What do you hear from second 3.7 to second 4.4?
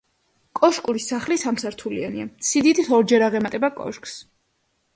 კოშკს.